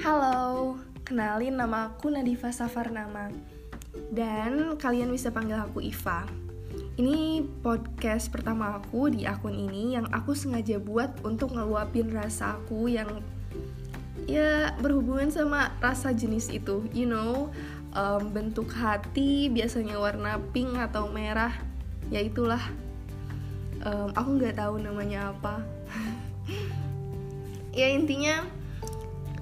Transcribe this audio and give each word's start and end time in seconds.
Halo, 0.00 0.80
kenalin 1.04 1.60
nama 1.60 1.92
aku 1.92 2.08
Nadifa 2.08 2.48
Safarnama. 2.48 3.28
Dan 4.08 4.80
kalian 4.80 5.12
bisa 5.12 5.28
panggil 5.28 5.60
aku 5.60 5.84
Iva. 5.84 6.24
Ini 6.96 7.44
podcast 7.60 8.32
pertama 8.32 8.80
aku 8.80 9.12
di 9.12 9.28
akun 9.28 9.52
ini 9.52 9.98
Yang 9.98 10.06
aku 10.08 10.32
sengaja 10.32 10.80
buat 10.80 11.20
untuk 11.20 11.52
ngeluapin 11.52 12.08
rasa 12.16 12.56
aku 12.56 12.88
yang 12.88 13.20
Ya 14.24 14.72
berhubungan 14.80 15.28
sama 15.28 15.76
rasa 15.84 16.16
jenis 16.16 16.48
itu. 16.48 16.80
You 16.96 17.04
know, 17.04 17.52
um, 17.92 18.32
bentuk 18.32 18.72
hati 18.72 19.52
biasanya 19.52 20.00
warna 20.00 20.40
pink 20.56 20.80
atau 20.80 21.12
merah. 21.12 21.52
Ya 22.08 22.24
itulah. 22.24 22.72
Um, 23.84 24.16
Aku 24.16 24.40
nggak 24.40 24.56
tahu 24.56 24.80
namanya 24.80 25.36
apa. 25.36 25.60
Ya 27.70 27.86
intinya 27.86 28.42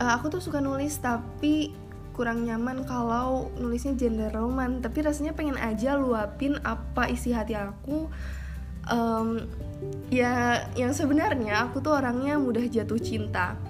uh, 0.00 0.12
aku 0.16 0.32
tuh 0.32 0.42
suka 0.42 0.60
nulis 0.60 0.96
tapi 1.00 1.72
kurang 2.16 2.48
nyaman 2.48 2.88
kalau 2.88 3.52
nulisnya 3.60 3.92
gender 3.92 4.32
roman. 4.32 4.80
Tapi 4.80 5.04
rasanya 5.04 5.36
pengen 5.36 5.60
aja 5.60 6.00
luapin 6.00 6.56
apa 6.64 7.12
isi 7.12 7.36
hati 7.36 7.52
aku. 7.52 8.08
Um, 8.86 9.44
ya 10.08 10.64
yang 10.78 10.94
sebenarnya 10.96 11.68
aku 11.68 11.84
tuh 11.84 12.00
orangnya 12.00 12.40
mudah 12.40 12.64
jatuh 12.64 12.96
cinta. 12.96 13.60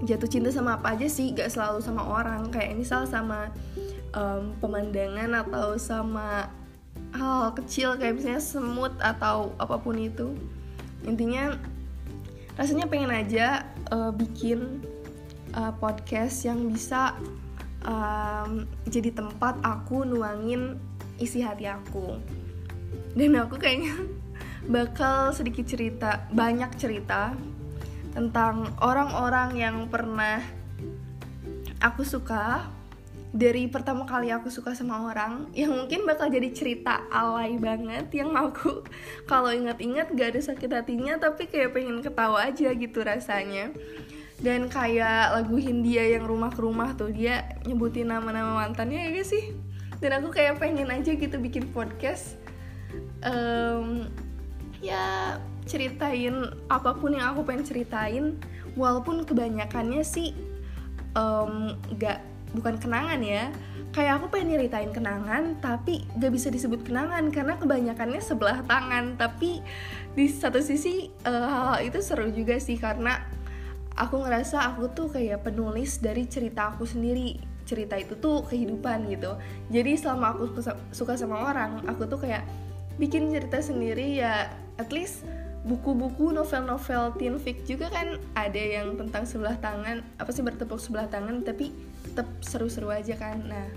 Jatuh 0.00 0.28
cinta 0.32 0.48
sama 0.48 0.80
apa 0.80 0.96
aja 0.96 1.04
sih? 1.04 1.36
Gak 1.36 1.52
selalu 1.52 1.84
sama 1.84 2.08
orang. 2.08 2.48
Kayak 2.48 2.80
misal 2.80 3.04
sama 3.04 3.52
um, 4.16 4.56
pemandangan 4.64 5.44
atau 5.44 5.76
sama 5.76 6.48
hal 7.12 7.52
kecil 7.58 7.98
kayak 7.98 8.16
misalnya 8.16 8.40
semut 8.40 8.96
atau 9.04 9.52
apa 9.60 9.76
pun 9.76 10.00
itu. 10.00 10.32
Intinya 11.04 11.60
rasanya 12.56 12.88
pengen 12.88 13.12
aja 13.12 13.68
uh, 13.92 14.08
bikin 14.16 14.80
uh, 15.54 15.72
podcast 15.78 16.46
yang 16.46 16.70
bisa 16.70 17.14
um, 17.84 18.66
jadi 18.86 19.14
tempat 19.14 19.58
aku 19.62 20.04
nuangin 20.06 20.78
isi 21.20 21.44
hati 21.44 21.68
aku. 21.68 22.18
Dan 23.14 23.36
aku 23.36 23.58
kayaknya 23.58 23.94
bakal 24.74 25.34
sedikit 25.34 25.66
cerita 25.66 26.26
banyak 26.30 26.70
cerita 26.78 27.34
tentang 28.10 28.74
orang-orang 28.82 29.54
yang 29.54 29.76
pernah 29.86 30.42
aku 31.78 32.02
suka 32.02 32.66
dari 33.30 33.70
pertama 33.70 34.02
kali 34.02 34.34
aku 34.34 34.50
suka 34.50 34.74
sama 34.74 35.06
orang 35.06 35.46
yang 35.54 35.70
mungkin 35.70 36.02
bakal 36.02 36.26
jadi 36.26 36.50
cerita 36.50 37.06
alay 37.14 37.54
banget 37.62 38.10
yang 38.10 38.34
aku 38.34 38.82
kalau 39.30 39.54
ingat-ingat 39.54 40.10
gak 40.18 40.34
ada 40.34 40.40
sakit 40.50 40.70
hatinya 40.70 41.14
tapi 41.18 41.46
kayak 41.46 41.70
pengen 41.74 42.02
ketawa 42.02 42.50
aja 42.50 42.74
gitu 42.74 42.98
rasanya. 43.06 43.70
Dan 44.40 44.72
kayak 44.72 45.36
lagu 45.36 45.60
Hindia 45.60 46.16
yang 46.16 46.24
rumah 46.24 46.48
ke 46.48 46.64
rumah 46.64 46.96
tuh 46.96 47.12
dia 47.12 47.44
nyebutin 47.68 48.08
nama-nama 48.08 48.64
mantannya 48.66 49.08
ya 49.08 49.08
gak 49.20 49.28
sih? 49.28 49.52
Dan 50.00 50.16
aku 50.16 50.32
kayak 50.32 50.56
pengen 50.56 50.88
aja 50.88 51.12
gitu 51.12 51.36
bikin 51.36 51.68
podcast 51.76 52.40
um, 53.24 54.08
ya 54.80 55.36
ceritain 55.68 56.50
apa 56.72 56.96
pun 56.96 57.12
yang 57.12 57.36
aku 57.36 57.44
pengen 57.44 57.68
ceritain 57.68 58.24
walaupun 58.74 59.28
kebanyakannya 59.28 60.00
sih 60.00 60.32
um, 61.14 61.76
gak 62.00 62.24
bukan 62.56 62.76
kenangan 62.78 63.20
ya. 63.22 63.50
Kayak 63.90 64.22
aku 64.22 64.26
pengen 64.38 64.54
nyeritain 64.54 64.94
kenangan 64.94 65.58
tapi 65.58 66.06
gak 66.14 66.30
bisa 66.30 66.46
disebut 66.46 66.86
kenangan 66.86 67.26
karena 67.34 67.58
kebanyakannya 67.58 68.22
sebelah 68.22 68.62
tangan. 68.66 69.18
Tapi 69.18 69.62
di 70.14 70.26
satu 70.30 70.62
sisi 70.62 71.10
uh, 71.26 71.78
itu 71.82 71.98
seru 71.98 72.30
juga 72.30 72.58
sih 72.62 72.78
karena 72.78 73.18
aku 73.98 74.22
ngerasa 74.22 74.74
aku 74.74 74.94
tuh 74.94 75.10
kayak 75.10 75.42
penulis 75.42 75.98
dari 75.98 76.26
cerita 76.30 76.70
aku 76.74 76.86
sendiri. 76.86 77.38
Cerita 77.66 77.98
itu 77.98 78.18
tuh 78.18 78.46
kehidupan 78.46 79.10
gitu. 79.10 79.34
Jadi 79.70 79.98
selama 79.98 80.38
aku 80.38 80.58
suka 80.94 81.14
sama 81.18 81.50
orang 81.50 81.82
aku 81.86 82.06
tuh 82.06 82.22
kayak 82.22 82.46
bikin 83.00 83.32
cerita 83.32 83.64
sendiri 83.64 84.20
ya 84.20 84.52
at 84.76 84.92
least 84.92 85.24
buku-buku 85.60 86.32
novel-novel 86.32 87.12
teen 87.20 87.36
fic 87.36 87.68
juga 87.68 87.92
kan 87.92 88.16
ada 88.32 88.60
yang 88.60 88.96
tentang 88.96 89.28
sebelah 89.28 89.60
tangan 89.60 90.00
apa 90.16 90.30
sih 90.32 90.40
bertepuk 90.40 90.80
sebelah 90.80 91.04
tangan 91.12 91.44
tapi 91.44 91.68
tetap 92.04 92.26
seru-seru 92.40 92.88
aja 92.88 93.12
kan 93.20 93.44
nah 93.44 93.68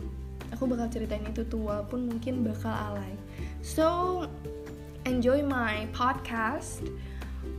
aku 0.56 0.64
bakal 0.64 0.88
ceritain 0.88 1.28
itu 1.28 1.44
tuh 1.44 1.60
walaupun 1.60 2.08
mungkin 2.08 2.48
bakal 2.48 2.72
alay 2.72 3.14
so 3.60 4.24
enjoy 5.04 5.44
my 5.44 5.84
podcast 5.92 6.88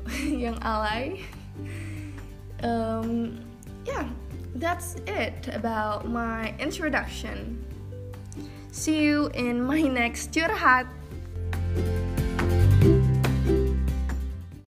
yang 0.45 0.57
alay 0.65 1.21
um, 2.65 3.37
yeah, 3.87 4.09
that's 4.57 4.97
it 5.07 5.49
about 5.53 6.09
my 6.09 6.55
introduction. 6.59 7.65
See 8.73 9.05
you 9.05 9.31
in 9.35 9.63
my 9.63 9.83
next 9.83 10.33
curhat. 10.33 10.87